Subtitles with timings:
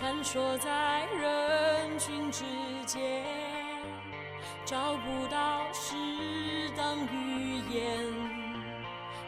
[0.00, 2.42] 穿梭在人群之
[2.86, 3.22] 间，
[4.64, 5.94] 找不到适
[6.74, 8.10] 当语言，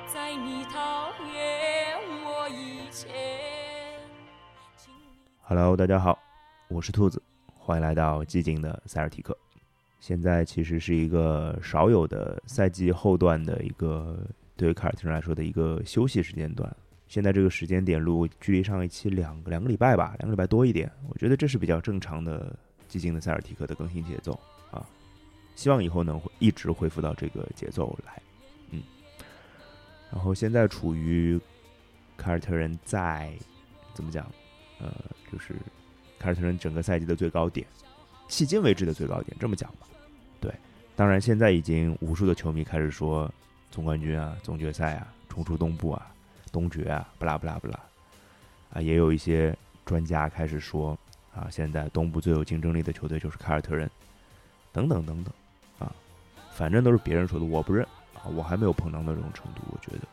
[0.07, 3.11] 在你讨厌我以前。
[4.79, 6.19] 请你 Hello，大家好，
[6.69, 7.23] 我是兔子，
[7.55, 9.37] 欢迎来到寂静的塞尔提克。
[10.01, 14.19] 现在其实是一个少有的赛季后段的一个
[14.57, 16.75] 对于凯尔特人来说的一个休息时间段。
[17.13, 20.91] 现在这个时间点录，距离上一期两个两个礼拜吧，两个礼拜多一点。
[21.11, 22.59] 我觉得这是比较正常的
[22.89, 24.33] 寂静的塞尔提克的更新节奏
[24.71, 24.83] 啊。
[25.55, 28.23] 希望以后能一直恢复到这个节奏来，
[28.71, 28.83] 嗯。
[30.11, 31.39] 然后现在处于
[32.17, 33.31] 凯尔特人在
[33.93, 34.27] 怎么讲？
[34.81, 34.91] 呃，
[35.31, 35.55] 就是
[36.19, 37.67] 凯尔特人整个赛季的最高点，
[38.31, 39.87] 迄今为止的最高点，这么讲吧。
[40.41, 40.51] 对，
[40.97, 43.31] 当然现在已经无数的球迷开始说
[43.71, 46.11] 总冠军啊、总决赛啊、冲出东部啊、
[46.53, 47.81] 东决啊，不啦不啦不啦，
[48.75, 50.97] 啊，也有一些专家开始说
[51.35, 53.91] 啊，现在东部最有竞争力的球队就是凯尔特人，
[54.71, 55.33] 等等等等，
[55.79, 55.93] 啊，
[56.53, 60.07] 反正都是别人说的，我不认啊，我还没有碰到那种程度，我觉得，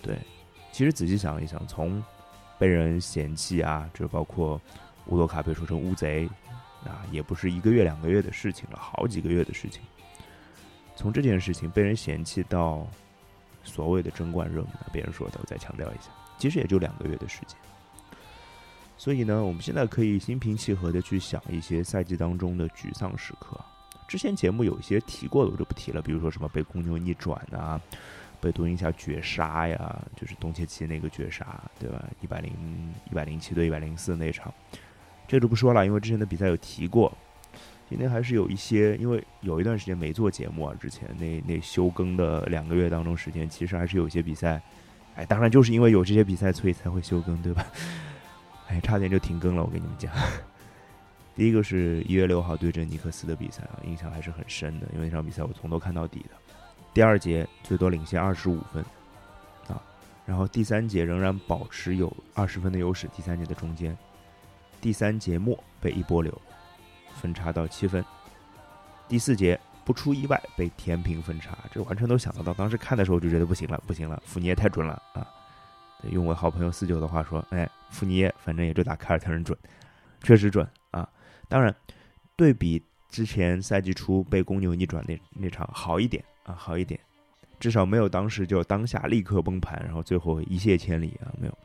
[0.00, 0.18] 对，
[0.70, 2.02] 其实仔细想一想，从
[2.58, 4.60] 被人嫌弃啊，这包括
[5.06, 6.28] 乌多卡被说成乌贼
[6.84, 9.82] 啊，也不是一个月两个月的事情了，好几个月的事情。
[10.94, 12.86] 从这件事情被人嫌弃到
[13.64, 17.56] 所谓的争冠热门，别人说的，我再强调一下，其实也就两个月的时间。
[18.96, 23.58] 所以呢，我们现在可以心平气和的去想一些赛季当中的沮丧时刻。
[24.06, 27.80] 之前节目有一些提过的，我就不提了，比如说什么被公牛逆转啊，
[28.40, 32.04] 被独行侠绝杀呀，就是东契奇那个绝杀，对吧？
[32.20, 32.52] 一百零
[33.10, 34.52] 一百零七对一百零四那场，
[35.26, 37.16] 这就不说了，因为之前的比赛有提过。
[37.92, 44.62] 今天还是有一些，因为有一段时间没做节目啊，之前那那休更的两个月当中时间，其实还是有一些比赛，
[45.14, 47.66] 哎，当然就是因为有这些比赛，所以才会休更，对吧？
[48.68, 50.10] 哎，差点就停更了，我跟你们讲。
[51.36, 56.30] 第一个是一月六号对阵尼克斯的比赛啊，印象还是很深的，因为那场比赛我从头看到底的。
[56.94, 58.82] 第二节最多领先二十五分，
[59.68, 59.76] 啊，
[60.24, 63.94] 然后第三节仍然保持有二十分的优势，第三节的中间，
[64.80, 66.32] 第三节末被一波流
[67.12, 68.04] 分差到七分，
[69.08, 72.54] 第四节不出意外被填平分差，这完全都想得到。
[72.54, 75.26] 当时看的时候就觉得不行了，不行了，福尼耶太准了啊！
[76.10, 79.56] 用我好朋友四九的话说，哎，福尼耶反正也就打凯尔特人准，
[80.22, 81.08] 确实准啊。
[81.48, 81.74] 当然，
[82.34, 86.98] 对比之前赛季初被公牛逆转那那场好一点啊，好一点，
[87.60, 91.58] 至少没有当时就当下立刻崩盘，然后最后一泻千里啊，没有，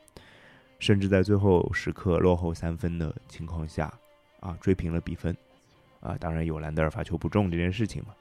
[0.78, 3.92] 甚至在最后时刻落后三分的情况下
[4.40, 5.36] 啊，追平了比分
[6.00, 6.18] 啊。
[6.20, 8.14] 当然有兰德尔罚球不中这件事情嘛，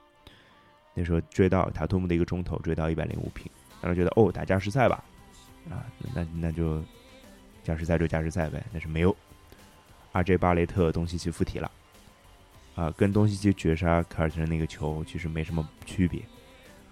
[0.95, 3.51] 那时候追到塔图姆的一个中投追到一百零五平，
[3.81, 5.05] 当时觉得哦打加时赛吧，
[5.71, 5.85] 啊
[6.15, 6.83] 那那就
[7.63, 9.15] 加时赛就加时赛呗，但是没有。
[10.13, 11.71] 阿 J 巴雷特东契奇附体了，
[12.75, 16.23] 啊，跟东契奇绝杀凯尔特人那个球其实没什么区别，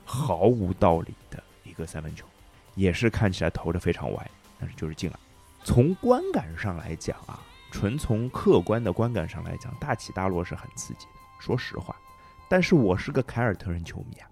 [0.04, 2.26] 毫无道理的一个三分球，
[2.74, 4.30] 也是看起来投的非常歪，
[4.60, 5.18] 但是就是进了。
[5.62, 7.40] 从观感上来讲啊，
[7.74, 11.94] 纯从客观的观感上来讲，大起大落是很刺激的，说实话。
[12.48, 14.30] 但是我是个凯尔特人球迷啊，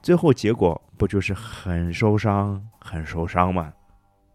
[0.00, 3.74] 最后结果不就是很受伤，很受伤吗？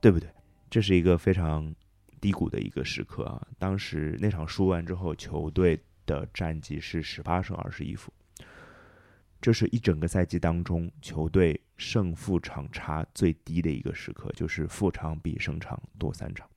[0.02, 0.30] 对不对？
[0.70, 1.74] 这是一个非常。
[2.20, 3.40] 低谷的一个时刻啊！
[3.60, 8.12] 当时那场输完之后，球队的战绩是十八胜二十一负，
[9.40, 16.50] 这是一整个赛季当中球队胜负场差最低的一个时刻，就是负场比胜场多三场，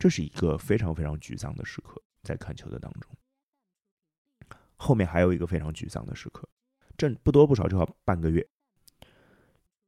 [0.00, 3.12] 这是一个非常非常沮丧的时刻，在看球的当中。
[4.76, 6.48] 后面还有一个非常沮丧的时刻，
[6.96, 8.48] 这不多不少就要半个月，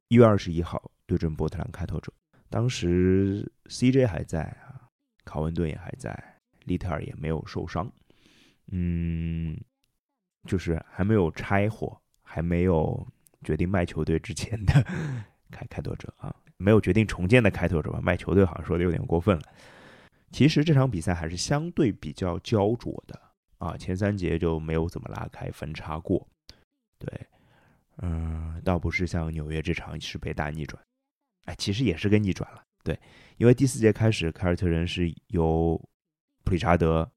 [0.08, 2.12] 一月二十一号对阵波特兰开拓者。
[2.50, 4.86] 当时 CJ 还在啊，
[5.24, 7.90] 考文顿也还在，利特尔也没有受伤，
[8.66, 9.58] 嗯，
[10.44, 13.08] 就是还没有拆伙，还没有
[13.42, 14.74] 决定卖球队之前的
[15.50, 19.42] 开开拓者啊，没有决定重建的开拓者吧，卖球队好像说的有点过分了。
[20.32, 23.20] 其实这场比赛还是相对比较焦灼的
[23.58, 26.26] 啊，前三节就没有怎么拉开分差过，
[26.98, 27.26] 对，
[27.98, 30.82] 嗯，倒不是像纽约这场是被大逆转。
[31.44, 32.98] 哎，其实也是个逆转了，对，
[33.36, 35.80] 因为第四节开始，凯尔特人是由
[36.44, 37.08] 普里查德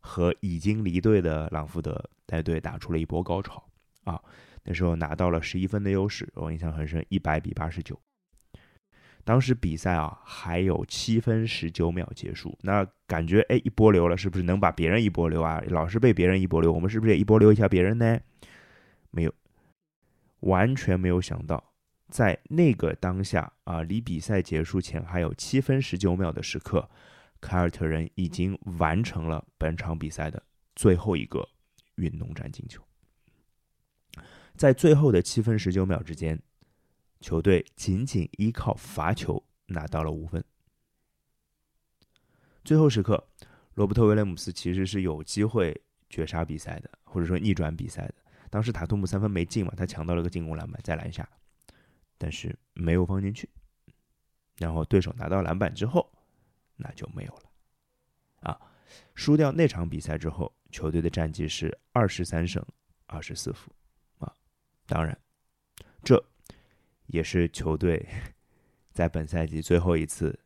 [0.00, 3.64] 和已经离队的朗福德带队打出了一波高潮
[4.04, 4.20] 啊，
[4.64, 7.98] 那时候拿到了十一分的优势，我印象很深，一百比八十九。
[9.26, 15.60] 当时比赛啊还有七分十九秒结束，那感觉哎一波流了，是不是能把别人一波流啊？
[15.66, 18.20] 老是被别人一波流，我们是不是也一波流一下别人呢？
[19.10, 19.34] 没有，
[20.40, 21.72] 完全没有想到。
[22.08, 26.88] 在那个当下啊，离比赛结束前还有七分十九秒的时刻，
[27.40, 30.40] 凯尔特人已经完成了本场比赛的
[30.76, 31.44] 最后一个
[31.96, 32.80] 运动战进球。
[34.54, 36.40] 在最后的七分十九秒之间，
[37.20, 40.44] 球队仅仅依靠罚球拿到了五分。
[42.64, 43.28] 最后时刻，
[43.74, 45.80] 罗伯特·威廉姆斯其实是有机会
[46.10, 48.14] 绝杀比赛的，或者说逆转比赛的。
[48.50, 51.28] 当时塔图姆三分没进嘛，他抢到了个进攻篮板，在篮下，
[52.18, 53.48] 但是没有放进去。
[54.56, 56.10] 然后对手拿到篮板之后，
[56.76, 57.42] 那就没有了。
[58.40, 58.60] 啊，
[59.14, 62.64] 输掉那场比赛之后，球队的战绩是二十三胜
[63.06, 63.70] 二十四负。
[64.18, 64.32] 啊，
[64.86, 65.18] 当然，
[66.02, 66.24] 这
[67.06, 68.06] 也是球队
[68.92, 70.38] 在本赛季最后一次。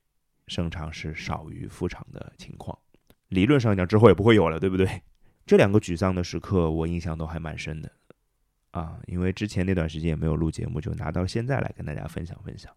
[0.47, 2.77] 胜场是少于负场的情况，
[3.29, 5.01] 理论上讲之后也不会有了，对不对？
[5.47, 7.89] 这两个沮丧的时刻，我印象都还蛮深的
[8.73, 12.75] 啊，因为之前那段时间也没有录节目，就拿到现在来跟大家分享分享。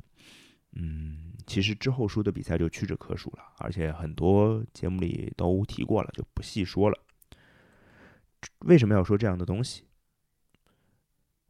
[0.74, 7.00] 嗯，其实之后输的比赛就屈指可数了，而且很多节目里都提过了，就不细说了。
[8.68, 9.86] 为什么要说这样的东西？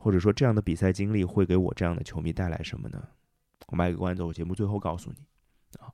[0.04, 3.08] 或者说这样的比赛经历会给我这样的球迷带来什么呢？
[3.68, 5.26] 我卖个关子，我节目最后告诉你
[5.80, 5.88] 啊。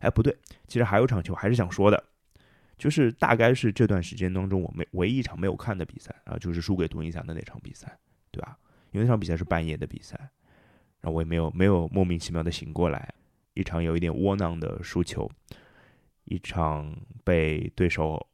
[0.00, 0.36] 哎，不对，
[0.68, 2.04] 其实还有场球还是想说的，
[2.76, 7.98] 就是大概是这段时间当中我没唯一一场没有看的比赛啊，就是输给独行侠的那场比赛，
[8.30, 8.58] 对吧？
[8.90, 10.18] 因为那场比赛是半夜的比赛，
[11.00, 13.14] 然后我也没有没有莫名其妙的醒过来，
[13.54, 15.30] 一场有一点窝囊的输球，
[16.24, 16.94] 一场
[17.24, 18.26] 被对手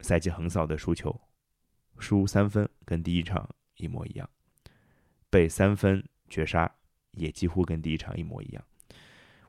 [0.00, 1.20] 赛季横扫的输球，
[1.98, 4.28] 输三分跟第一场一模一样，
[5.36, 6.70] 被三分绝杀
[7.12, 8.64] 也几乎跟第一场一模一样，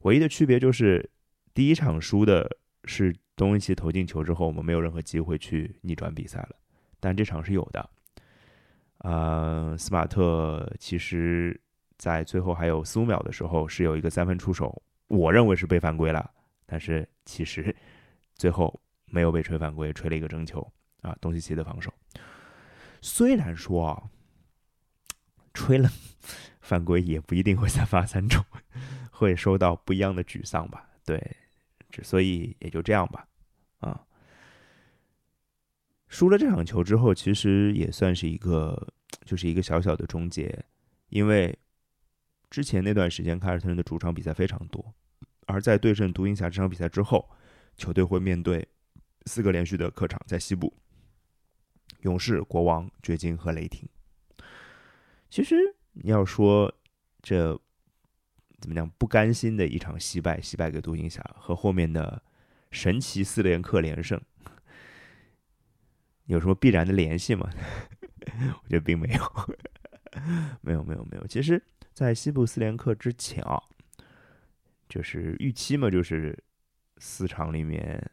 [0.01, 1.09] 唯一的区别就是。
[1.53, 6.55] 第一场输的是东契奇投进球之后，我们没有任何机会去逆转比赛了。
[6.99, 7.89] 但这场是有的。
[8.99, 11.59] 呃，斯马特其实
[11.97, 16.29] 在最后还有四五秒的时候是有一个三分出手，我认为是被犯规了，
[16.67, 17.75] 但是其实
[18.35, 20.61] 最后没有被吹犯规，吹了一个争球
[21.01, 21.17] 啊。
[21.19, 21.91] 东契奇的防守，
[23.01, 24.03] 虽然说啊，
[25.57, 25.89] 吹了
[26.61, 28.43] 犯规也不一定会三罚三中，
[29.09, 30.87] 会受到不一样的沮丧吧？
[31.03, 31.35] 对。
[32.03, 33.27] 所以也就这样吧，
[33.79, 34.05] 啊，
[36.07, 38.93] 输了这场球之后，其实也算是一个，
[39.25, 40.63] 就是一个小小的终结，
[41.09, 41.57] 因为
[42.51, 44.93] 之前那段时间凯尔特人的主场比赛非常多，
[45.47, 47.27] 而在对阵独行侠这场比赛之后，
[47.77, 48.67] 球队会面对
[49.25, 50.71] 四个连续的客场，在西部，
[52.01, 53.89] 勇士、国王、掘金和雷霆。
[55.29, 55.55] 其实
[55.93, 56.73] 你要说
[57.21, 57.59] 这。
[58.59, 58.89] 怎么讲？
[58.97, 62.19] 不甘心的一场惜败，惜败给独行侠和后面的
[62.71, 64.19] 神奇四连客连胜，
[66.25, 67.47] 有什么必然的联系吗？
[68.63, 69.21] 我觉得并没有，
[70.61, 71.27] 没有，没有，没有。
[71.27, 71.63] 其实，
[71.93, 73.61] 在西部四连客之前啊，
[74.89, 76.35] 就是预期嘛，就是
[76.97, 78.09] 四场里面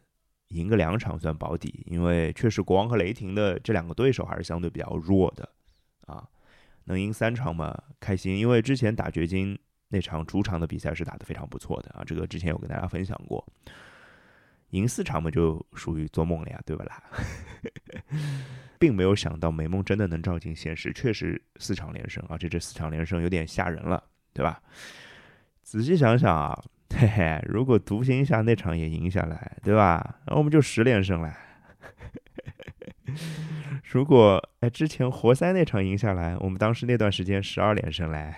[0.49, 5.49] 赢个两场算保底，因为确实国王和雷霆的这两个对手还是相对比较弱的
[6.05, 6.29] 啊，
[6.85, 8.37] 能赢三场嘛，开心。
[8.37, 9.57] 因为之前打掘金。
[9.87, 13.47] 那场主场的比赛是打得非常不错的啊，这个之前有跟大家分享过。
[14.71, 17.03] 赢四场嘛，就属于做梦了呀，对不啦？
[18.79, 24.03] 并没有想到美梦真的能照进现实，确实四场连胜，而且这四场连胜有点吓人了，
[24.33, 24.59] 对吧？
[25.61, 30.19] 仔细想想啊，嘿嘿，如果独行侠那场也赢下来，对吧？
[30.25, 31.37] 那我们就十连胜了。
[33.87, 38.33] 如果哎之前活塞那场赢下来，我们当时那段时间十二连胜嘞。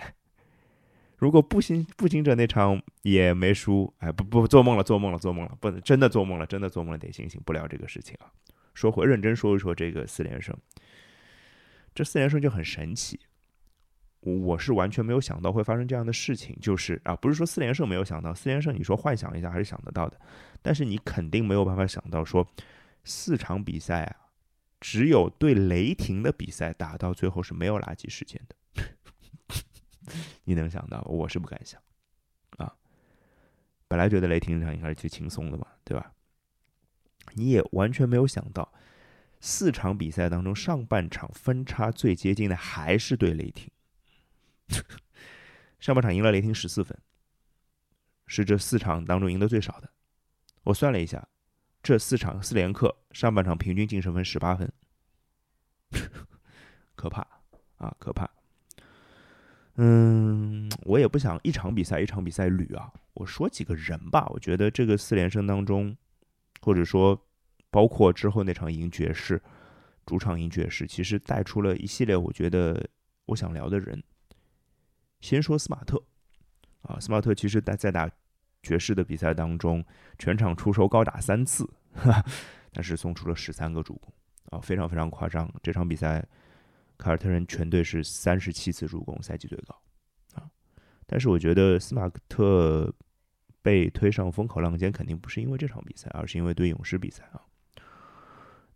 [1.16, 8.30] 如果步行步行者那场也没输，哎，不不做梦了，做梦了，做梦了，不能真的做梦了，真的做梦了，得醒醒，不聊这个事情啊。
[8.74, 10.56] 说回认真说一说这个四连胜，
[11.92, 13.18] 这四连胜就很神奇，
[14.20, 16.56] 我是完全没有想到会发生这样的事情。
[16.60, 20.20] 就是啊，不是说四连胜没有想到，四连胜你说幻想一下还是想得到的，
[20.62, 22.46] 但是你肯定没有办法想到说
[23.02, 24.16] 四场比赛啊，
[24.80, 28.56] 只有对雷霆的比赛打到最后是没有垃圾时间的。
[30.44, 31.02] 你能想到？
[31.02, 31.82] 我是不敢想，
[32.56, 32.74] 啊，
[33.86, 36.12] 本来觉得雷霆这场应该是最轻松的嘛，对吧？
[37.34, 38.72] 你也完全没有想到，
[39.40, 43.70] 四场比赛当中上半场分差最接近的还是对雷霆，
[45.78, 46.96] 上半场赢了雷霆十四分，
[48.26, 49.90] 是这四场当中赢的最少的。
[50.62, 51.28] 我算了一下，
[51.82, 54.70] 这四场四连客上半场平均净胜分十八分，
[56.94, 57.26] 可怕
[57.76, 58.28] 啊，可怕！
[59.76, 62.92] 嗯，我也不想一场比赛一场比赛捋啊。
[63.14, 65.96] 我说几个人吧，我觉得这个四连胜当中，
[66.60, 67.24] 或者说
[67.70, 69.40] 包括之后那场赢爵士，
[70.04, 72.88] 主场赢爵士，其实带出了一系列我觉得
[73.26, 74.02] 我想聊的人。
[75.20, 76.02] 先说斯马特
[76.82, 78.10] 啊，斯马特其实在在打
[78.68, 79.82] 爵士的比赛当中，
[80.18, 81.66] 全场出手高达三次，
[82.70, 84.12] 但是送出了十三个助攻
[84.50, 85.50] 啊，非常非常夸张。
[85.62, 86.22] 这场比赛，
[86.98, 89.74] 凯尔特人全队是三十七次助攻，赛季最高
[90.34, 90.44] 啊。
[91.06, 92.92] 但是我觉得斯马特
[93.62, 97.40] 被推上风口浪尖，肯定不是因为这场比赛，而是因为对勇士比赛啊。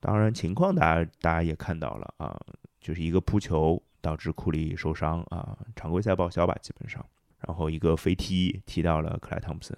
[0.00, 2.40] 当然，情况大家大家也看到了啊，
[2.80, 7.04] 就是一个扑球导致库里受伤啊，常规赛报销吧，基本上。
[7.46, 9.76] 然后一个飞踢踢到了克莱汤普森，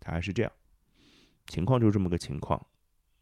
[0.00, 0.52] 他还是这样，
[1.46, 2.64] 情况就是这么个情况。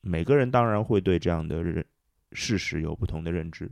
[0.00, 1.84] 每个人当然会对这样的认
[2.32, 3.70] 事实有不同的认知，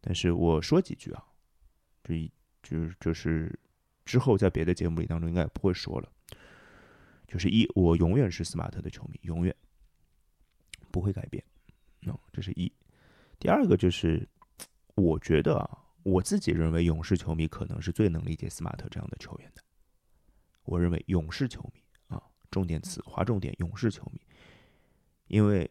[0.00, 1.24] 但是我说几句啊，
[2.04, 2.14] 就
[2.62, 3.58] 就就是
[4.04, 6.12] 之后在别的节目里当中应该也不会说了。
[7.26, 9.56] 就是一，我永远是斯马特的球迷，永远
[10.90, 11.42] 不会改变。
[12.02, 12.70] 喏，这是一。
[13.38, 14.28] 第二个就是，
[14.96, 15.78] 我觉得啊。
[16.04, 19.62] 我自己认为，勇士球迷可能是最能理解斯马特这样的球员的。
[20.64, 24.20] 我认为，勇士球迷啊，重点词划重点，勇士球迷，
[25.28, 25.70] 因为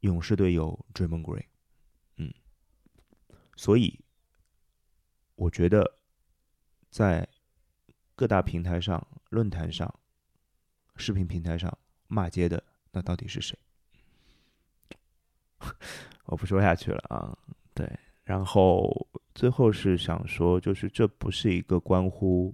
[0.00, 1.46] 勇士队有 Draymond Green，
[2.16, 2.32] 嗯，
[3.56, 3.98] 所以
[5.34, 5.98] 我觉得
[6.90, 7.26] 在
[8.14, 9.98] 各大平台上、论坛上、
[10.96, 12.62] 视频平台上骂街的，
[12.92, 13.58] 那到底是谁？
[16.26, 17.38] 我不说下去了啊，
[17.72, 19.08] 对，然后。
[19.38, 22.52] 最后是想说，就是这不是一个关乎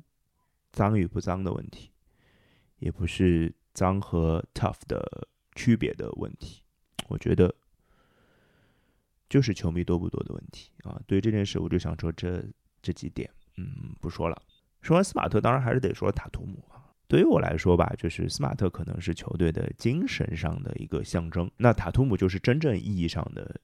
[0.71, 1.91] 脏与不脏的问题，
[2.79, 6.63] 也不是脏和 tough 的区别的问题。
[7.09, 7.55] 我觉得
[9.31, 11.01] 就是球迷多不多的问题啊。
[11.07, 12.45] 对于这件事，我就想说这
[12.83, 14.43] 这几点，嗯，不说了。
[14.83, 16.85] 说完斯马特，当然还是得说塔图姆啊。
[17.09, 23.59] 对于我来说吧，就是斯马特可能是球队的精神上的一个象征，那塔图姆就是真正意义上的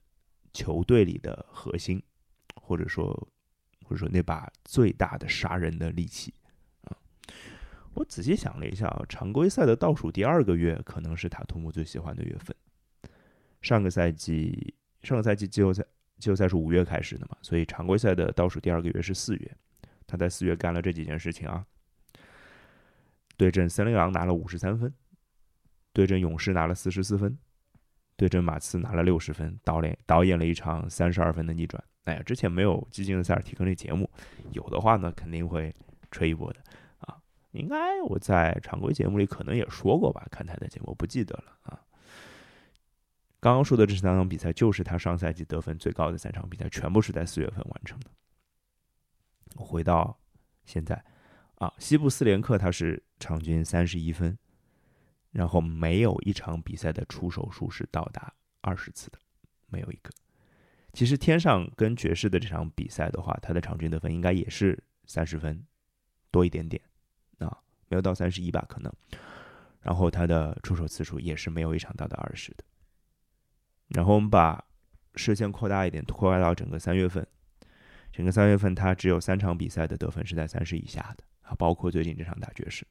[0.53, 2.01] 球队里的核心。
[2.55, 3.07] 或者说，
[3.83, 6.33] 或者说那把最大的杀人的利器
[6.83, 6.97] 啊！
[7.93, 12.55] 我仔细想了一下啊，常规赛的倒数第二个月可能是塔图姆最喜欢的月份。
[13.61, 15.85] 上个赛季，上个赛季季后赛
[16.17, 19.57] 季后赛是五月开始的嘛，所以常规赛的倒数第二个月是四月。
[20.07, 21.65] 他在四月干了这几件事情啊：
[23.37, 24.93] 对阵森林狼拿了五十三分，
[25.93, 27.37] 对阵勇士拿了四十四分，
[28.15, 31.81] 对阵马刺拿了六十分，导演导演了一场三十二分的逆转。
[32.05, 34.09] 哎呀，之前没有激进的塞尔提克那节目，
[34.51, 35.73] 有的话呢，肯定会
[36.09, 36.59] 吹一波的
[36.99, 37.21] 啊。
[37.51, 41.79] 应该我在常规节目里可能也说过吧，看他的节目不记得了啊。
[43.39, 48.05] 刚刚说的这三场比赛，就是他上赛季得分最高的三场比赛，全部是在四月份完成的。
[49.55, 50.17] 回到
[50.65, 51.03] 现在
[51.55, 54.37] 啊，西部四连客他是场均三十一分，
[55.31, 59.19] 然后没有一场比赛的出手数是到达二十次的，
[59.67, 60.11] 没有一个。
[60.93, 65.65] 其实天上跟爵士的这场比赛的话，他的场均得分应该也是三十分
[66.29, 66.81] 多一点点
[67.39, 67.57] 啊，
[67.87, 68.93] 没有到三十一吧可能。
[69.79, 72.63] 然后他的出手次数也是没有一场达到二十的。
[73.87, 74.63] 然后我们把
[75.15, 77.25] 视线扩大一点，扩大到整个三月份，
[78.11, 82.85] 整个三月份他只有三场比赛的得分是在三十以下的啊，包括最近这场打爵士。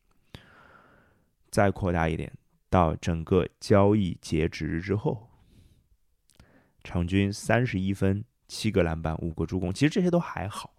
[1.50, 2.33] 再扩大一点，
[2.69, 5.29] 到整个交易截止日之后。
[6.82, 10.75] 场均三十一分、七个篮板、五个助攻，其实这些都还好。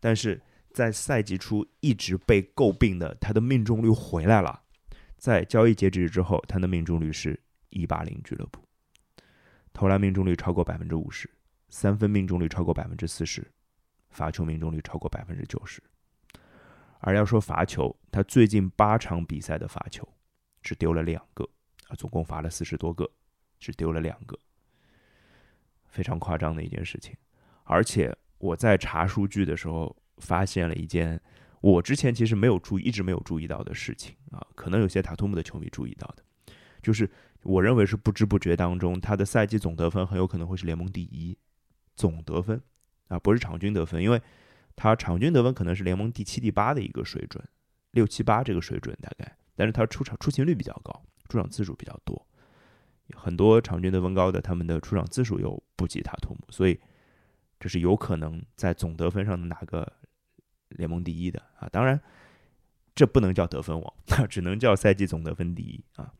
[0.00, 0.40] 但是
[0.72, 4.62] 在赛季初一直被诟病的，他的命中率回来了。
[5.16, 7.40] 在交易截止日之后，他的命中率是
[7.70, 8.60] 一八零俱乐部，
[9.72, 11.28] 投篮命中率超过百分之五十，
[11.70, 13.50] 三分命中率超过百分之四十，
[14.10, 15.82] 罚球命中率超过百分之九十。
[17.00, 20.06] 而要说罚球，他最近八场比赛的罚球
[20.62, 21.48] 只丢了两个，
[21.88, 23.10] 啊，总共罚了四十多个，
[23.58, 24.38] 只丢了两个。
[25.96, 27.16] 非常夸张的一件事情，
[27.64, 31.18] 而且我在查数据的时候发现了一件
[31.62, 36.22] 我之前其实没有注意、一直没有注意到的事情啊，可能有些塔图姆的球迷注意到的，
[36.82, 37.10] 就是
[37.42, 41.34] 我认为是不知不觉当中，他的赛季总得分很有可能会是联盟第一，
[41.94, 42.60] 总得分
[43.08, 44.20] 啊，不是场均得分，因为
[44.76, 47.42] 他场均得分可能是联盟第七、第八的一个水准，
[47.92, 52.26] 六七八这个水准大概，但是他出场出勤率比较高，出场次数比较多。
[53.14, 56.80] 很多场均得分高的，他们的出场次数又不及塔图姆，所以
[57.60, 59.90] 这是有可能在总得分上拿个
[60.70, 61.68] 联盟第一的啊！
[61.70, 62.00] 当然，
[62.94, 63.94] 这不能叫得分王，
[64.28, 66.12] 只能叫赛季总得分第一啊！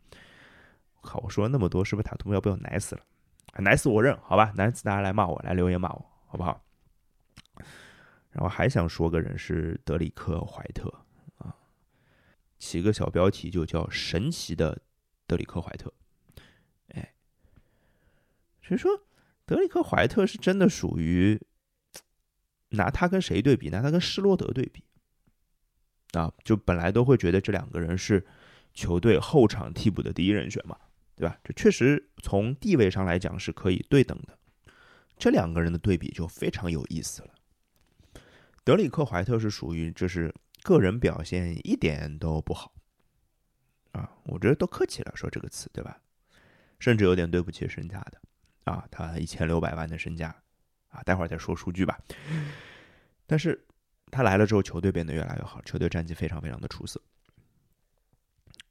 [1.00, 3.02] 靠，我说了那么多，是不是塔图姆要被我奶死了？
[3.59, 4.52] 奶死我认，好吧？
[4.55, 6.62] 奶死大家来骂我，来留言骂我，好不好？
[8.31, 10.93] 然后还想说个人是德里克怀特
[11.38, 11.57] 啊，
[12.59, 14.78] 起个小标题就叫神奇的
[15.26, 15.93] 德里克怀特。
[18.66, 18.90] 所以说，
[19.44, 21.40] 德里克怀特是真的属于
[22.70, 23.68] 拿他跟谁对比？
[23.68, 24.82] 拿他跟施罗德对比
[26.12, 28.26] 啊，就本来都会觉得这两个人是
[28.75, 30.76] 球队后场替补的第一人选嘛，
[31.14, 31.38] 对吧？
[31.44, 34.37] 这确实从地位上来讲是可以对等的。
[35.16, 37.28] 这两个人的对比就非常有意思了。
[38.64, 42.75] 德里克·怀特是属于就是个人表现一点都不好
[43.92, 46.00] 啊，我觉得都客气了说这个词，对吧？
[46.80, 48.20] 甚至有点对不起身价的
[48.66, 50.35] 啊，他一千六百万的身价
[50.88, 51.99] 啊，待会儿再说数据吧。
[53.26, 53.64] 但是
[54.11, 57.00] 他来了之后，球队变得越来越好，球队战绩非常非常的出色。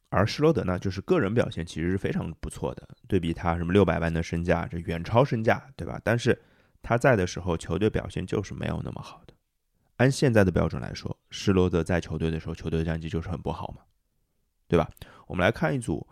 [0.10, 6.00] 而施罗德呢，就是个人表现其实是非常不错的，对比他什么六百万的身价，这远超身价，对吧？
[6.04, 6.42] 但是
[6.82, 9.34] 他在的时候，球队表现就是没有那么好的。
[9.98, 13.82] 按现在的标准来说，施罗德在球队的时候，球队战绩就是很不好嘛，
[14.68, 14.90] 对吧？
[15.28, 16.06] 我们来看一组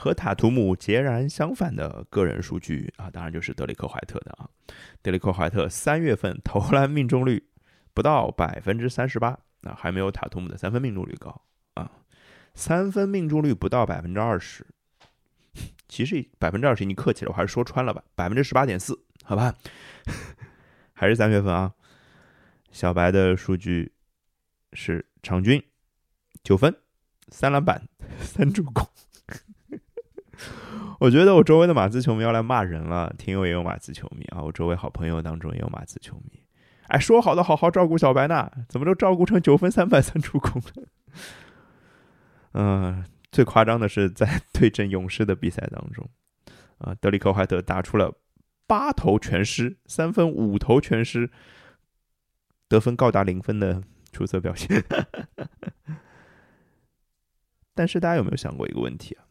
[0.00, 4.48] 和塔图姆截然相反的个人数据啊，当然就是德里克怀特的啊。
[5.02, 7.50] 德里克怀特三月份投篮命中率
[7.92, 11.42] 不到百分之三十八，啊，还没有塔图姆的三分命中率高
[11.74, 11.92] 啊。
[12.54, 14.66] 三分命中率不到百分之二十，
[15.86, 19.54] 其实百分之二十你客气了，我还是说穿了吧，百分之十八点四，好吧，
[20.94, 21.74] 还是三月份啊。
[22.72, 23.92] 小白的数据
[24.72, 25.62] 是场均
[26.42, 26.74] 九分、
[27.28, 27.86] 三篮板、
[28.22, 28.88] 三助攻。
[31.00, 36.38] 我觉得我周围的马刺球迷要来骂人了，听友也有马刺球迷啊，我周围好朋友当中也有马刺球迷。
[36.88, 40.88] 哎，说好的好好照顾小白呢，怎么都照顾成九分、三板、三助攻了？
[42.52, 43.02] 嗯，
[43.32, 46.06] 最夸张的是在 对阵勇士的比赛当中，
[46.76, 48.12] 啊，德里克怀特打出了
[48.66, 51.30] 八投全失，三分五投全失，
[52.68, 54.84] 得分高达零分的出色表现。
[57.74, 59.24] 但是大家有没有想过一个问题啊？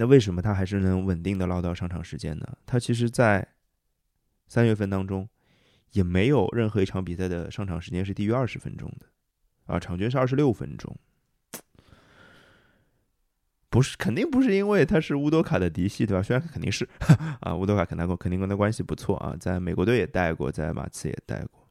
[0.00, 2.46] 那为什么他还是能稳定的捞到上场时间呢？
[2.64, 3.46] 他其实，在
[4.46, 5.28] 三月份当中，
[5.90, 9.06] 也没有任何一场比赛的上场时间是低于二十分钟的，
[9.66, 10.96] 啊，场均是二十六分钟。
[13.68, 16.22] 不是，肯定不是因为他是乌多卡的嫡系，对吧？
[16.22, 16.88] 虽然肯定是
[17.40, 21.68] 啊，乌多卡肯他肯定跟他关系不错啊，在美国队也带过，在马刺也带过。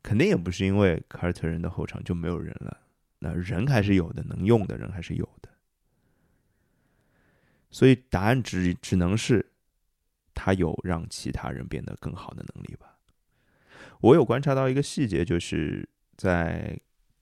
[0.00, 2.78] 肯定也不是因为凯尔特人的后场就没有人了，
[3.18, 5.28] 那人还是有的，能用的人还是有。
[7.70, 9.52] 所以答案只只能是
[10.34, 12.96] 他有让其他人变得更好的能力吧。
[14.00, 16.78] 我有观察到一个细节，就是在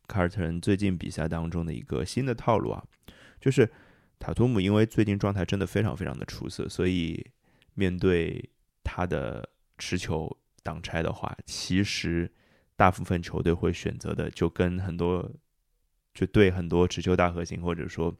[0.07, 2.85] 凯尔特人最近比赛当中的一个新的套路啊。
[3.41, 3.71] 就是
[4.19, 7.25] 塔图姆，因为最近状态真的非常非常的出色，所以
[7.75, 8.51] 面对
[8.83, 12.31] 他的持球挡拆的话，其实
[12.77, 15.31] 大部分球队会选择的就跟很多
[16.15, 18.15] 就对很多持球大核心或者说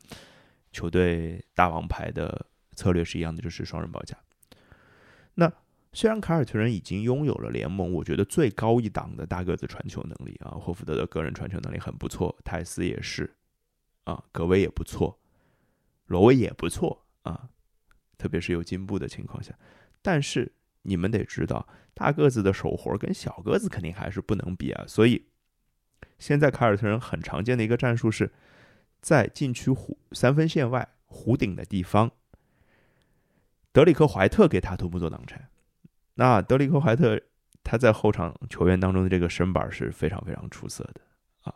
[0.77, 4.15] 球队大王牌的策略是一样的，就是双人包夹。
[5.33, 5.51] 那
[5.95, 13.35] 虽然凯尔特人已经拥有了联盟我觉得最高一档的大个子传球能力啊，霍福德的个人传球能力很不错，泰斯也是。
[14.05, 15.19] 啊，格威也不错，
[16.07, 17.49] 罗威也不错啊，
[18.19, 19.53] 特别是有进步的情况下。
[20.03, 24.85] 但是你们得知道，大个子的手活跟小个子肯定还是不能比啊。
[24.87, 25.27] 所以
[26.19, 28.31] 现在凯尔特人很常见的一个战术是，
[29.07, 32.11] 在禁区弧三分线外弧顶的地方，
[33.71, 35.49] 德里克怀特给塔图姆做挡拆。
[36.15, 37.23] 那德里克怀特
[37.63, 41.01] 他在后场球员当中的这个身板是非常非常出色的
[41.43, 41.55] 啊，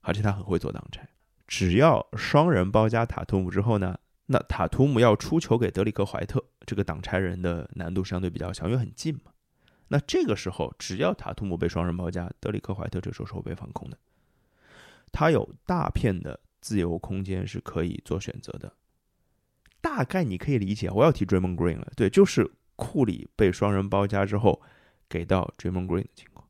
[0.00, 1.06] 而且他很会做挡拆。
[1.46, 9.32] 只要双人包夹塔图姆之后呢，那塔图姆要出球给德里克怀特，这个挡拆人的难度相对比较小，因为很近嘛。
[9.88, 13.98] 那这个时候，只要塔图姆被双人包夹，德里克怀特这时候是会被放空的。
[15.12, 18.72] 他有大片的自由空间是可以做选择的。
[19.80, 24.60] 大概你可以理解，我要提 Draymond Green 了，对，就是库里被双人包夹之后
[25.08, 26.44] 给到 Draymond Green 的情况。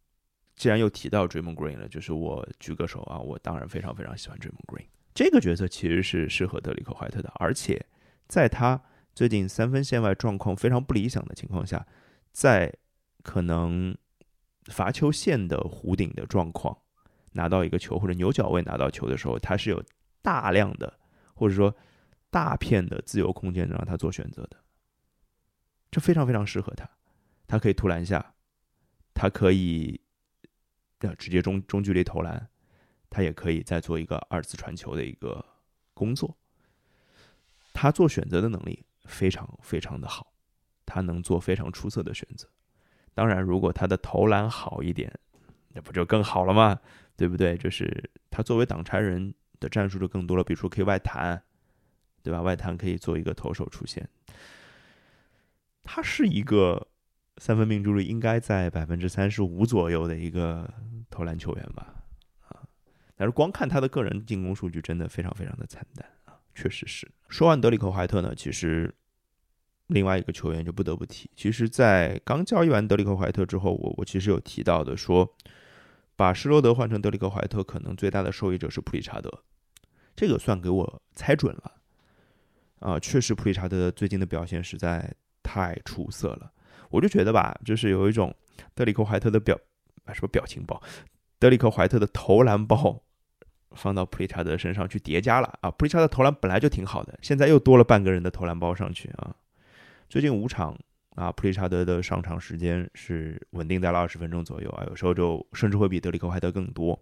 [0.55, 7.85] 既然又提到 Draymond Green 了，就是我举个手啊，我当然非常非常喜欢 Draymond Green 这个角色，其实是适合德里克怀特的，而且
[8.27, 8.83] 在他
[9.15, 11.87] 最近三分线外状况非常不理想的情况下，
[12.33, 12.73] 在
[13.23, 13.95] 可能
[14.65, 16.79] 罚球线的弧顶的状况
[17.33, 19.85] 拿到一个球或者牛角位拿到球的时候，他是有
[20.27, 20.99] 大量的
[21.37, 21.73] 或者说
[22.31, 24.57] 大片的自由空间让他做选择的，
[25.93, 26.91] 这非常非常适合他，
[27.47, 28.35] 他可以突篮下，
[29.15, 30.01] 他可以。
[31.01, 32.49] 要直接中中距离投篮，
[33.11, 35.45] 他也可以再做一个二次传球的一个
[35.93, 36.35] 工作。
[37.75, 40.33] 他做选择的能力非常非常的好，
[40.87, 42.49] 他能做非常出色的选择。
[43.15, 45.13] 当然，如果他的投篮好一点，
[45.75, 46.81] 那不就更好了吗？
[47.15, 47.59] 对不对？
[47.59, 51.43] 就是他作为挡拆人的战术就更多了，比如说可以外弹，
[52.23, 52.43] 对吧？
[52.43, 54.09] 外弹可以做一个投手出现。
[55.83, 56.89] 他是一个。
[57.39, 60.67] 三分命中率应该在百分之三十五左右的一个
[61.11, 61.95] 投篮球员吧，
[62.49, 62.65] 啊，
[63.15, 67.07] 但是光看他的个人进攻数据，真的非常非常的惨淡啊，确实是。
[67.29, 68.91] 说完德里克怀特呢，其实
[69.89, 71.31] 另外一个球员就不得不提。
[71.37, 75.31] 其实，在刚交易完德里克怀特之后，我我其实有提到的说，
[76.17, 79.31] 把施罗德换成德里克怀特，可能最大的受益者是普里查德，
[80.17, 81.73] 这个算给我猜准了
[82.81, 86.51] 啊，确实普里查德最近的表现实在太出色了。
[86.89, 88.35] 我就觉得吧，就是有一种
[88.75, 89.59] 德里克怀特的表
[90.05, 90.81] 啊什么表情包，
[91.39, 93.03] 德里克怀特的投篮包
[93.73, 95.71] 放到普利查德身上去叠加了啊！
[95.73, 99.35] 普利查德投篮本来就挺好的，现在又多了半个人的投篮包上去啊！
[100.09, 100.79] 最近五场
[101.17, 106.97] 啊，普利查德的上场时间是稳定在了二十分钟左右啊，有时候就甚至会比德里克怀特更多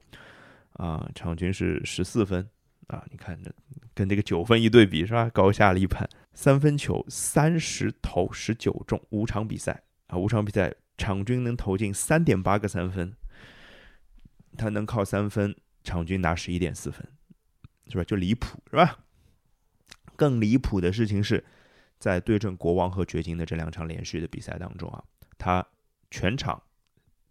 [0.74, 2.48] 啊，场均是十四分
[2.86, 3.04] 啊！
[3.10, 3.52] 你看这
[3.92, 5.28] 跟这个九分一对比是吧？
[5.30, 6.08] 高下立判。
[6.32, 13.14] 三分球三十投十九中，五场比赛啊，五场比赛场均能投进三点八个三分，
[14.56, 17.06] 他能靠三分场均拿十一点四分，
[17.88, 18.04] 是吧？
[18.04, 18.98] 就离谱是吧？
[20.16, 21.44] 更离谱的事情是，
[22.04, 25.02] 在对阵国王和掘金的这两场连续的比赛当中啊，
[25.38, 25.66] 他
[26.10, 26.62] 全场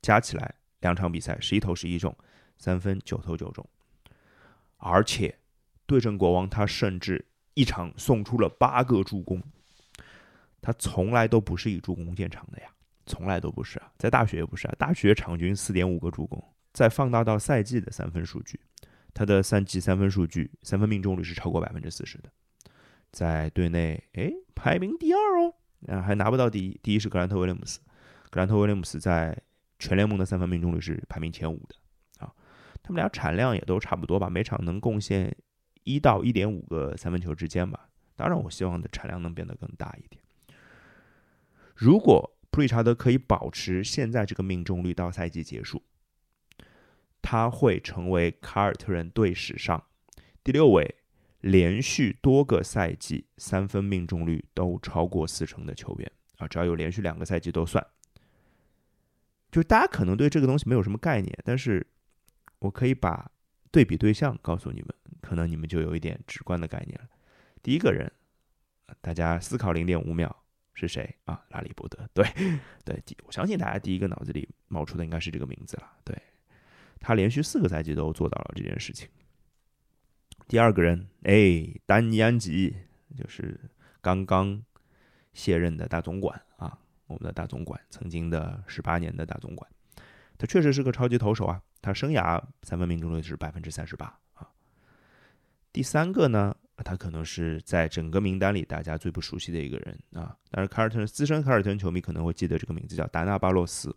[0.01, 2.17] 加起来两场比赛十一投十一中，
[2.57, 3.63] 三分九投九中，
[4.77, 5.37] 而且
[5.85, 7.23] 对阵国王他甚至。
[7.55, 9.39] 一场送出了八个助攻，
[10.59, 12.67] 他从来都不是以助攻见长的呀，
[13.05, 16.43] 从来都不是啊，在大学也不是啊，大学场均四点五个助攻。
[16.73, 18.59] 再放大到赛季的三分数据，
[19.13, 22.31] 他的赛季三分数据，三分命中率是超过百分之四十的，
[23.13, 25.53] 在队内哎排名第二哦，
[25.87, 27.79] 啊还拿不到第一，第一是格兰特威廉姆斯，
[28.29, 29.41] 格兰特威廉姆斯在
[29.79, 32.33] 全联盟的三分命中率是排名前五的啊，
[32.81, 35.33] 他们俩产量也都差不多吧，每场能贡献。
[35.85, 40.23] 一到一点五个三分球之间吧，当然我希望的产量能变得更大一点。
[41.75, 45.83] 如果普里查德可以保持现在这个命中率到赛季结束，
[47.21, 49.83] 他会成为凯尔特人队史上
[50.41, 50.95] 第六位
[51.43, 56.47] 连续多个赛季三分命中率都超过四成的球员啊！
[56.47, 57.85] 只要有连续两个赛季都算。
[59.51, 61.85] 就是大家可能对这个东西没有什么概念，但是
[62.59, 63.29] 我可以把
[63.71, 64.95] 对比对象告诉你们。
[65.21, 67.07] 可能你们就有一点直观的概念了。
[67.61, 68.11] 第一个人，
[69.01, 71.43] 大家思考零点五秒是谁啊？
[71.49, 72.07] 拉里伯德。
[72.13, 72.25] 对
[72.83, 75.91] 对，我相信大家第一个脑子里冒出的应该是这个名字了。
[76.03, 76.17] 对，
[76.99, 79.09] 他连续四个赛季都做到了这件事情。
[80.53, 82.75] 第二个人，哎，丹尼安吉，
[83.17, 83.59] 就是
[84.01, 84.63] 刚刚
[85.33, 89.67] 卸任的大总管啊，我们的大总管，曾经的十八年的大总管，
[90.37, 94.47] 他确实是个超级投手啊，他生涯三分命中率是百分之三十八啊。
[95.71, 100.37] 第三个呢，他可能是在整个名单里大家最不熟悉的一个人啊。
[100.51, 103.91] 但是凯尔特人资深凯尔特人球迷可能会记得这个名字，叫达纳巴洛斯，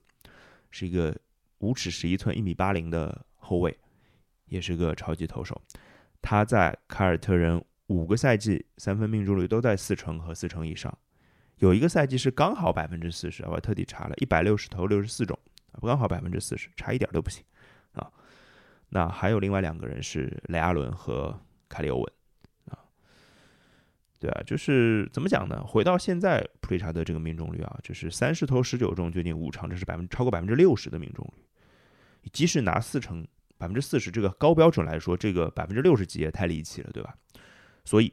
[0.70, 1.14] 是一个
[1.58, 3.78] 五尺十一寸、一米八零的后卫，
[4.46, 5.60] 也是个超级投手。
[6.26, 10.92] 他在凯尔特人五个赛季三分命中率都在四成和四成以上，
[11.58, 15.38] 有一个赛季是刚好百分之四十，我特地查了一百六十投六十四中，
[15.80, 17.44] 刚好百分之四十，差一点都不行
[17.92, 18.10] 啊。
[18.88, 21.38] 那还有另外两个人是雷阿伦和。
[21.68, 22.12] 凯里欧文
[22.66, 22.78] 啊，
[24.20, 25.64] 对啊，就是怎么讲呢？
[25.66, 31.42] 回到现在普利查德这个命中率啊，就是三十投十九中，接近五成，这是百分超过百分之六十的命中率。
[32.32, 33.26] 即使拿四成
[33.58, 37.16] 百分之四十这个高标准来说，这个百分之六十几也太离奇了，对吧？
[37.84, 38.12] 所以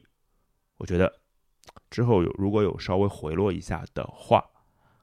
[0.78, 1.20] 我觉得
[1.90, 4.44] 之后有如果有稍微回落一下的话，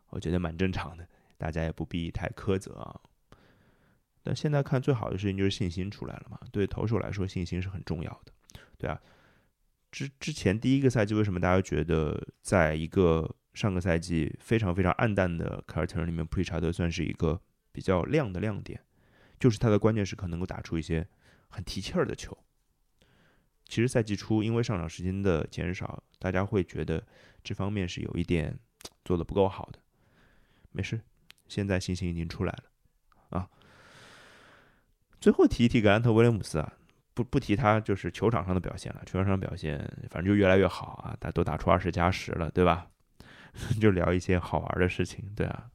[0.09, 2.99] 我觉得蛮正常的，大家也不必太苛责啊。
[4.23, 8.31] 但现在看最好的事情就是信心出来了嘛，对投手来说信心是很重要的。
[8.77, 9.01] 对啊，
[9.91, 18.79] 之之前第一个赛季为什么大家觉得在一个上个赛季非常非常暗淡的凯尔特人里面，普里查德算是一个比较亮的亮点，
[19.41, 21.05] 就是他的关键时刻能够打出一些
[21.49, 22.37] 很提气儿的球。
[23.65, 27.03] 其实赛季初因为上场时间的减少，大家会觉得
[27.43, 28.55] 这方面是有一点
[29.03, 29.79] 做的不够好的。
[30.71, 31.01] 没事，
[31.47, 33.49] 现在信心已经出来了啊。
[35.19, 36.73] 最后提一提格兰特威廉姆斯啊。
[37.13, 42.87] 不不提他就是球场上的表现了，球场上表现反正就越来越好啊，他都打出二十加十了，对吧？
[43.81, 45.70] 就聊一些好玩的事情，对啊。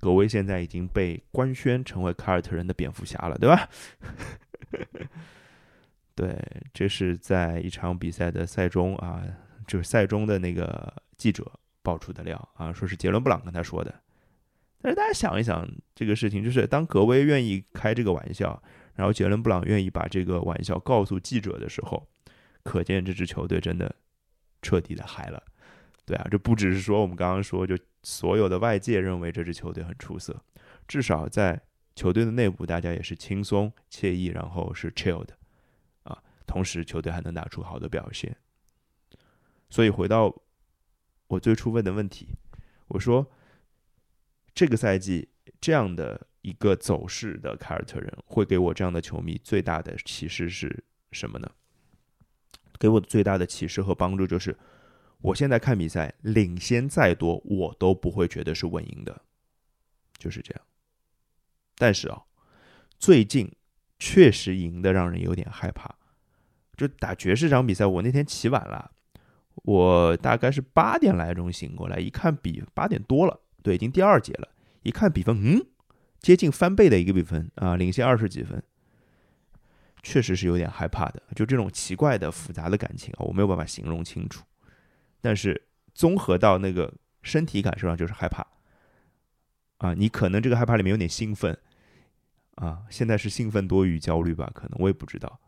[0.00, 3.68] 格威现在已经被官宣成为凯尔特人的蝙蝠侠了，对吧？
[6.16, 6.36] 对，
[6.74, 9.22] 这是在一场比赛的赛中啊，
[9.66, 11.50] 就是赛中的那个记者
[11.82, 13.94] 爆出的料啊，说是杰伦布朗跟他说的。
[14.82, 18.62] 但是大家想一想，这个事情就是当格威愿意开这个玩笑。
[18.94, 22.06] 然后杰伦布朗愿意把这个玩笑告诉记者的时候，
[22.62, 23.94] 可见这支球队真的
[24.60, 25.42] 彻底的嗨了。
[26.04, 30.42] 对啊，这不只是说我们刚刚说，就所有的外界认为这支球队很出色，
[30.88, 31.60] 至少在
[31.94, 35.36] 球队的内部大家也是轻松惬意，然后是 chill 的
[36.04, 38.36] 啊，同时球队还能打出好的表现。
[39.68, 40.34] 所以回到
[41.28, 42.28] 我最初问的问题，
[42.88, 43.30] 我说
[44.54, 45.28] 这个赛季
[45.60, 50.82] 这样的一个走势的凯尔特人会给我这样的球迷最大的启示是
[51.12, 51.50] 什么呢？
[52.78, 54.58] 给我最大的启示和帮助就是，
[55.22, 59.22] 我现在看比赛，领先再多，我都不会觉得是稳赢的，
[60.18, 60.62] 就是这样。
[61.76, 62.22] 但是啊，
[62.98, 63.54] 最近
[63.98, 65.94] 确实赢的让人有点害怕。
[66.76, 68.92] 就打爵士这场比赛，我那天起晚了，
[69.56, 74.48] 我大概是八点来钟醒过来，一看比八点多了，对，已经第二节了。
[74.82, 75.66] 一看比分，嗯，
[76.20, 78.62] 接近翻倍的一个比分啊，领先二十几分。
[80.02, 84.42] 确实是有点害怕的，就这种奇怪的复杂的感情啊，我没有办法形容清楚。
[85.20, 88.46] 但是综合到那个身体感受上，就是害怕。
[89.78, 91.58] 啊，你可能这个害怕里面有点兴奋，
[92.56, 94.50] 啊，现在是兴奋多于焦虑吧？
[94.54, 95.40] 可能我也不知道。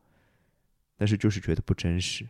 [0.96, 2.26] 但是就是觉得不真实，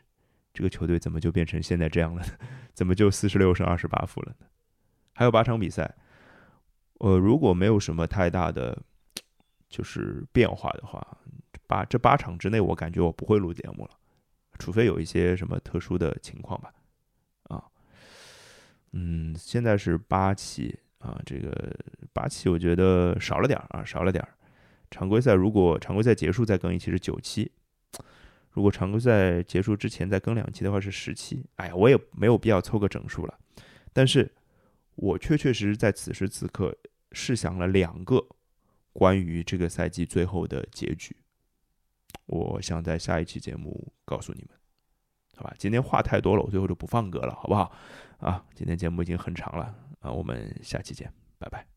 [0.52, 2.24] 这个球队怎么就变成现在这样了？
[2.74, 4.46] 怎么就四十六胜二十八负了呢？
[5.14, 5.94] 还有八场比赛，
[6.98, 8.76] 呃，如果没有什么太大的
[9.68, 11.06] 就是变化的话。
[11.68, 13.90] 八这八场之内，我感觉我不会录节目了，
[14.58, 16.70] 除非有一些什么特殊的情况吧。
[18.92, 21.74] 嗯，现在是八期啊，这个
[22.12, 24.34] 八期我觉得少了点儿啊，少了点儿
[24.90, 27.50] 常规赛如果常规赛结束再更一期是九期，
[28.50, 31.44] 如果常规赛结束之前再更两期的话是十期。
[31.56, 33.38] 哎呀，我也没有必要凑个整数了，
[33.92, 34.30] 但是
[34.94, 36.76] 我确确实实在此时此刻
[37.12, 38.22] 试想了两个
[38.92, 41.16] 关于这个赛季最后的结局。
[42.26, 44.50] 我想在下一期节目告诉你们，
[45.36, 45.54] 好吧？
[45.58, 47.72] 今天话太多了，我最后就不放歌了，好不好？
[48.18, 51.71] 啊，今天节目已经很长了啊，我们下期见，拜拜。